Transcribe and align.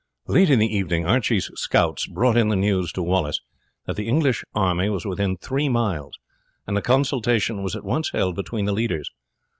Late 0.25 0.49
in 0.49 0.57
the 0.57 0.75
evening 0.75 1.05
Archie's 1.05 1.51
scouts 1.53 2.07
brought 2.07 2.35
in 2.35 2.49
the 2.49 2.55
news 2.55 2.91
to 2.93 3.03
Wallace 3.03 3.39
that 3.85 3.97
the 3.97 4.07
English 4.07 4.43
army 4.55 4.89
was 4.89 5.05
within 5.05 5.37
three 5.37 5.69
miles, 5.69 6.17
and 6.65 6.75
a 6.75 6.81
consultation 6.81 7.61
was 7.61 7.75
at 7.75 7.85
once 7.85 8.09
held 8.09 8.35
between 8.35 8.65
the 8.65 8.73
leaders. 8.73 9.11